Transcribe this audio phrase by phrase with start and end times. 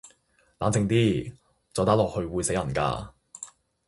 [0.57, 1.31] 冷靜啲，
[1.75, 3.09] 再打落去會死人㗎